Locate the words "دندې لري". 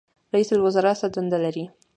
1.15-1.65